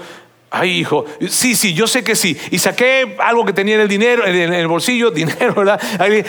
[0.57, 2.39] Ay, hijo, sí, sí, yo sé que sí.
[2.53, 5.81] Y saqué algo que tenía en el dinero, en el bolsillo, dinero, ¿verdad?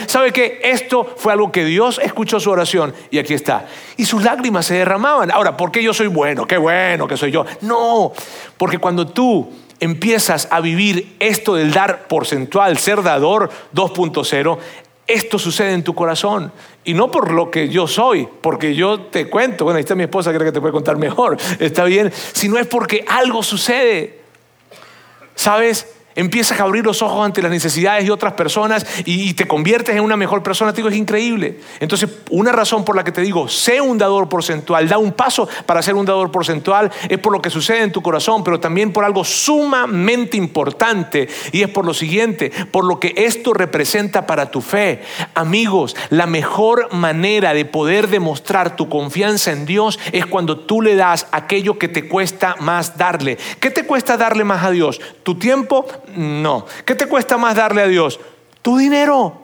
[0.08, 0.60] ¿Sabe qué?
[0.64, 3.68] Esto fue algo que Dios escuchó su oración y aquí está.
[3.96, 5.30] Y sus lágrimas se derramaban.
[5.30, 6.44] Ahora, ¿por qué yo soy bueno?
[6.44, 7.46] Qué bueno que soy yo.
[7.60, 8.12] No,
[8.58, 14.58] porque cuando tú empiezas a vivir esto del dar porcentual, ser dador 2.0,
[15.06, 16.50] esto sucede en tu corazón.
[16.86, 20.04] Y no por lo que yo soy, porque yo te cuento, bueno, ahí está mi
[20.04, 24.20] esposa, creo que te puede contar mejor, está bien, sino es porque algo sucede.
[25.34, 25.95] ¿Sabes?
[26.16, 30.02] Empiezas a abrir los ojos ante las necesidades de otras personas y, te conviertes en
[30.02, 31.60] una mejor persona, te digo, es increíble.
[31.78, 35.46] Entonces, una razón por la que te digo, sé un dador porcentual, da un paso
[35.66, 38.92] para ser un dador porcentual, es por lo que sucede en tu corazón, pero también
[38.92, 44.50] por algo sumamente importante y es por lo siguiente, por lo que esto representa para
[44.50, 45.02] tu fe.
[45.34, 50.96] Amigos, la mejor manera de poder demostrar tu confianza en Dios es cuando tú le
[50.96, 53.36] das aquello que te cuesta más darle.
[53.60, 55.00] ¿Qué te cuesta darle más a Dios?
[55.22, 55.86] ¿Tu tiempo?
[56.14, 56.66] No.
[56.84, 58.20] ¿Qué te cuesta más darle a Dios?
[58.62, 59.42] Tu dinero.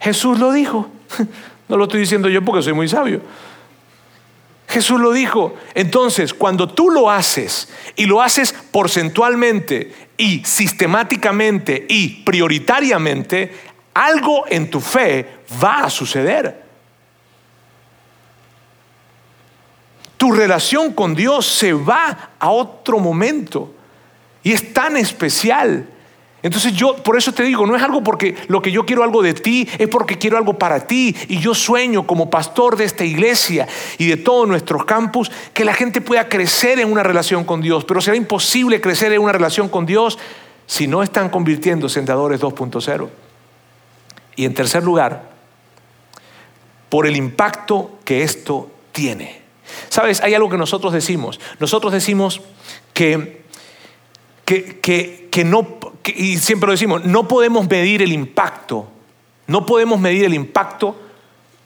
[0.00, 0.88] Jesús lo dijo.
[1.66, 3.22] No lo estoy diciendo yo porque soy muy sabio.
[4.68, 5.54] Jesús lo dijo.
[5.74, 13.50] Entonces, cuando tú lo haces y lo haces porcentualmente y sistemáticamente y prioritariamente,
[13.94, 15.26] algo en tu fe
[15.62, 16.63] va a suceder.
[20.24, 23.74] Tu relación con Dios se va a otro momento.
[24.42, 25.86] Y es tan especial.
[26.42, 29.20] Entonces yo, por eso te digo, no es algo porque lo que yo quiero algo
[29.22, 31.14] de ti, es porque quiero algo para ti.
[31.28, 35.74] Y yo sueño como pastor de esta iglesia y de todos nuestros campus que la
[35.74, 37.84] gente pueda crecer en una relación con Dios.
[37.84, 40.18] Pero será imposible crecer en una relación con Dios
[40.64, 43.10] si no están convirtiéndose en dadores 2.0.
[44.36, 45.32] Y en tercer lugar,
[46.88, 49.43] por el impacto que esto tiene.
[49.88, 51.40] Sabes, hay algo que nosotros decimos.
[51.58, 52.40] Nosotros decimos
[52.92, 53.42] que,
[54.44, 55.78] que, no,
[56.14, 58.88] y siempre lo decimos, no podemos medir el impacto,
[59.46, 60.96] no podemos medir el impacto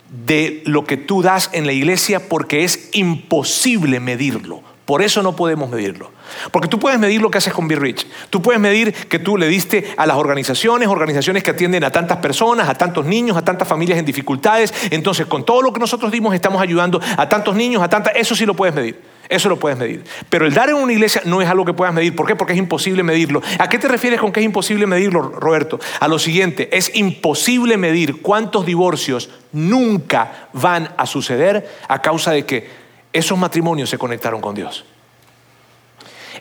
[0.08, 4.62] de lo que tú das en la iglesia porque es imposible medirlo.
[4.88, 6.10] Por eso no podemos medirlo.
[6.50, 8.06] Porque tú puedes medir lo que haces con Be Rich.
[8.30, 12.16] Tú puedes medir que tú le diste a las organizaciones, organizaciones que atienden a tantas
[12.16, 14.72] personas, a tantos niños, a tantas familias en dificultades.
[14.90, 18.14] Entonces, con todo lo que nosotros dimos, estamos ayudando a tantos niños, a tantas...
[18.16, 18.98] Eso sí lo puedes medir.
[19.28, 20.04] Eso lo puedes medir.
[20.30, 22.16] Pero el dar en una iglesia no es algo que puedas medir.
[22.16, 22.34] ¿Por qué?
[22.34, 23.42] Porque es imposible medirlo.
[23.58, 25.78] ¿A qué te refieres con que es imposible medirlo, Roberto?
[26.00, 32.46] A lo siguiente, es imposible medir cuántos divorcios nunca van a suceder a causa de
[32.46, 34.84] que esos matrimonios se conectaron con Dios.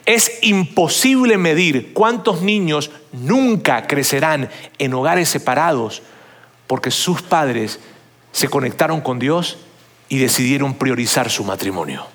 [0.06, 6.02] Es imposible medir cuántos niños nunca crecerán en hogares separados
[6.68, 7.80] porque sus padres
[8.32, 9.58] se conectaron con Dios
[10.10, 12.06] y decidieron priorizar su matrimonio.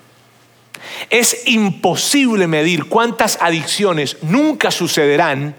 [1.09, 5.55] Es imposible medir cuántas adicciones nunca sucederán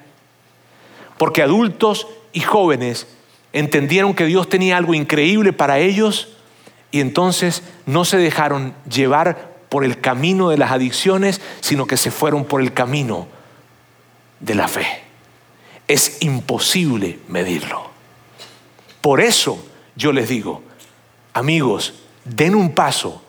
[1.18, 3.06] porque adultos y jóvenes
[3.52, 6.28] entendieron que Dios tenía algo increíble para ellos
[6.94, 12.12] y entonces no se dejaron llevar por el camino de las adicciones, sino que se
[12.12, 13.26] fueron por el camino
[14.38, 14.86] de la fe.
[15.88, 17.90] Es imposible medirlo.
[19.00, 19.66] Por eso
[19.96, 20.62] yo les digo,
[21.32, 23.24] amigos, den un paso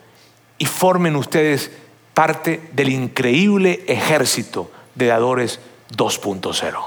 [0.59, 1.71] y formen ustedes
[2.13, 5.59] parte del increíble ejército de dadores
[5.97, 6.77] 2.0.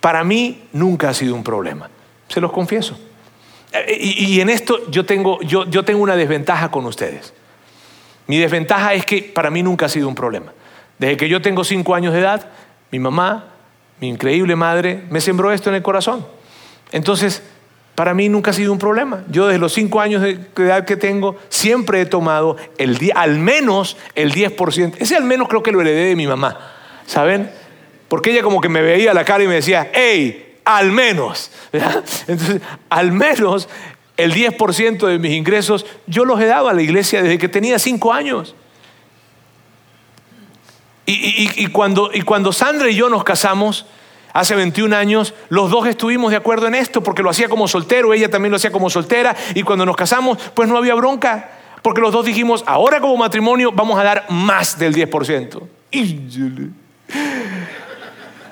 [0.00, 1.88] Para mí nunca ha sido un problema,
[2.26, 2.98] se los confieso.
[3.88, 7.32] Y, en esto yo tengo, yo, yo tengo una desventaja con ustedes.
[8.26, 10.52] Mi desventaja es que para mí nunca ha sido un problema.
[10.98, 12.48] Desde que yo tengo cinco años de edad,
[12.90, 13.44] mi mamá,
[14.00, 16.26] mi increíble madre, me sembró esto en el corazón.
[16.92, 17.42] Entonces,
[17.94, 19.24] para mí nunca ha sido un problema.
[19.30, 23.96] Yo desde los cinco años de edad que tengo, siempre he tomado el al menos
[24.14, 24.94] el 10%.
[24.98, 26.58] Ese al menos creo que lo heredé de mi mamá,
[27.06, 27.50] ¿saben?
[28.08, 31.50] Porque ella como que me veía la cara y me decía, hey, al menos.
[32.26, 32.60] Entonces,
[32.90, 33.68] al menos
[34.18, 37.78] el 10% de mis ingresos yo los he dado a la iglesia desde que tenía
[37.78, 38.54] cinco años.
[41.08, 43.86] Y, cuando, y cuando Sandra y yo nos casamos,
[44.32, 48.12] hace 21 años, los dos estuvimos de acuerdo en esto, porque lo hacía como soltero,
[48.12, 51.50] ella también lo hacía como soltera, y cuando nos casamos, pues no había bronca,
[51.82, 55.62] porque los dos dijimos, ahora como matrimonio vamos a dar más del 10%.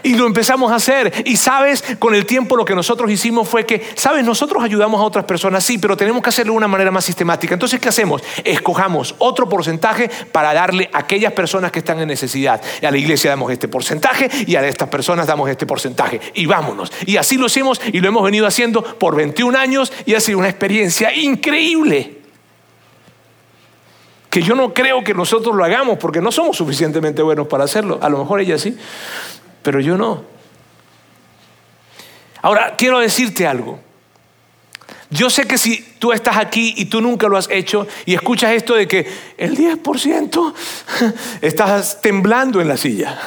[0.05, 1.25] Y lo empezamos a hacer.
[1.25, 5.05] Y sabes, con el tiempo lo que nosotros hicimos fue que, sabes, nosotros ayudamos a
[5.05, 7.55] otras personas, sí, pero tenemos que hacerlo de una manera más sistemática.
[7.55, 8.23] Entonces, ¿qué hacemos?
[8.45, 12.61] Escojamos otro porcentaje para darle a aquellas personas que están en necesidad.
[12.83, 16.21] Y a la iglesia damos este porcentaje y a estas personas damos este porcentaje.
[16.35, 16.93] Y vámonos.
[17.07, 20.39] Y así lo hicimos y lo hemos venido haciendo por 21 años y ha sido
[20.39, 22.19] una experiencia increíble
[24.29, 27.99] que yo no creo que nosotros lo hagamos porque no somos suficientemente buenos para hacerlo.
[28.03, 28.77] A lo mejor ella sí
[29.65, 30.23] pero yo no.
[32.43, 33.81] Ahora, quiero decirte algo.
[35.11, 38.53] Yo sé que si tú estás aquí y tú nunca lo has hecho y escuchas
[38.53, 39.07] esto de que
[39.39, 40.55] el 10%
[41.41, 43.19] estás temblando en la silla.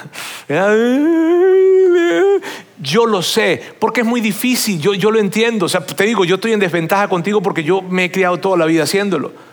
[2.80, 5.66] Yo lo sé, porque es muy difícil, yo, yo lo entiendo.
[5.66, 8.58] O sea, te digo, yo estoy en desventaja contigo porque yo me he criado toda
[8.58, 9.47] la vida haciéndolo.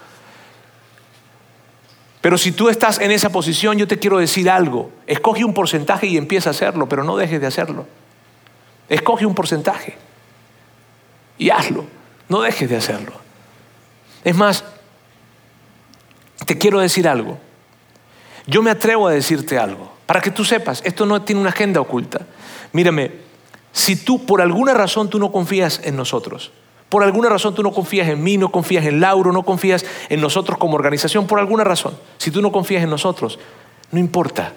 [2.25, 4.91] Pero si tú estás en esa posición, yo te quiero decir algo.
[5.07, 7.87] Escoge un porcentaje y empieza a hacerlo, pero no dejes de hacerlo.
[8.89, 9.99] Escoge un porcentaje
[11.37, 11.85] y hazlo.
[12.31, 13.13] No dejes de hacerlo.
[14.25, 14.65] Es más,
[16.47, 17.39] te quiero decir algo.
[18.47, 21.83] Yo me atrevo a decirte algo, para que tú sepas, esto no tiene una agenda
[21.83, 22.23] oculta.
[22.73, 23.11] Mírame,
[23.71, 26.53] si tú por alguna razón tú no confías en nosotros,
[26.95, 30.21] por alguna razón tú no confías en mí, no confías en Lauro, no confías en
[30.21, 31.99] nosotros como organización, por alguna razón.
[32.19, 33.41] Si tú no confías en nosotros,
[33.91, 34.53] no importa.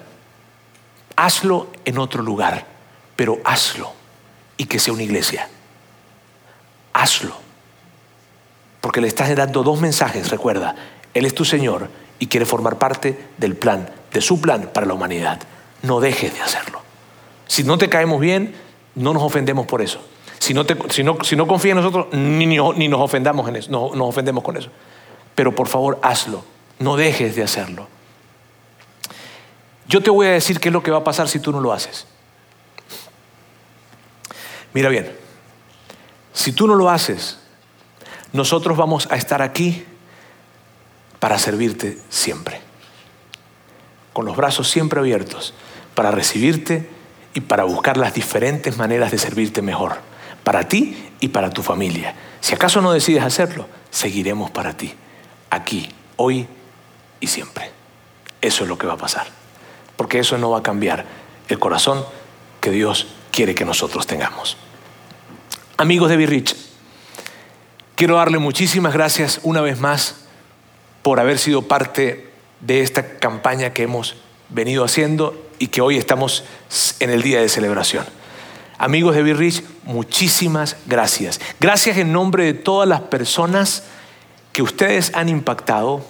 [1.16, 2.64] Hazlo en otro lugar,
[3.16, 3.92] pero hazlo
[4.56, 5.48] y que sea una iglesia.
[6.92, 7.34] Hazlo.
[8.82, 10.76] Porque le estás dando dos mensajes, recuerda.
[11.14, 14.94] Él es tu Señor y quiere formar parte del plan, de su plan para la
[14.94, 15.40] humanidad.
[15.82, 16.82] No dejes de hacerlo.
[17.48, 18.54] Si no te caemos bien,
[18.94, 19.98] no nos ofendemos por eso.
[20.38, 20.64] Si no,
[21.46, 24.70] confías en nosotros, ni, ni, nos ofendamos en eso, no, nos ofendemos con eso.
[25.34, 26.44] Pero por favor, hazlo.
[26.78, 27.88] No dejes de hacerlo.
[29.86, 31.60] Yo te voy a decir qué es lo que va a pasar si tú no
[31.60, 32.06] lo haces.
[34.74, 35.16] Mira bien,
[36.32, 37.38] si tú no lo haces,
[38.32, 39.84] nosotros vamos a estar aquí
[41.18, 42.60] para servirte siempre,
[44.12, 45.54] con los brazos siempre abiertos,
[45.94, 46.88] para recibirte
[47.34, 50.07] y para buscar las diferentes maneras de servirte mejor
[50.48, 52.14] para ti y para tu familia.
[52.40, 54.94] Si acaso no decides hacerlo, seguiremos para ti,
[55.50, 56.46] aquí, hoy
[57.20, 57.70] y siempre.
[58.40, 59.26] Eso es lo que va a pasar,
[59.98, 61.04] porque eso no va a cambiar
[61.48, 62.02] el corazón
[62.62, 64.56] que Dios quiere que nosotros tengamos.
[65.76, 66.56] Amigos de Birrich,
[67.94, 70.24] quiero darle muchísimas gracias una vez más
[71.02, 72.30] por haber sido parte
[72.60, 74.16] de esta campaña que hemos
[74.48, 76.42] venido haciendo y que hoy estamos
[77.00, 78.06] en el día de celebración.
[78.78, 81.40] Amigos de Birrich, muchísimas gracias.
[81.58, 83.82] Gracias en nombre de todas las personas
[84.52, 86.04] que ustedes han impactado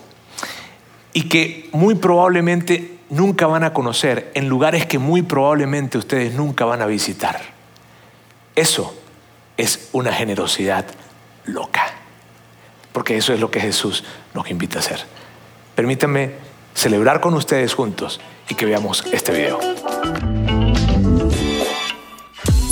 [1.14, 6.66] y que muy probablemente nunca van a conocer en lugares que muy probablemente ustedes nunca
[6.66, 7.40] van a visitar.
[8.54, 8.94] Eso
[9.56, 10.84] es una generosidad
[11.46, 11.86] loca,
[12.92, 14.04] porque eso es lo que Jesús
[14.34, 15.00] nos invita a hacer.
[15.74, 16.32] Permítanme
[16.74, 20.37] celebrar con ustedes juntos y que veamos este video.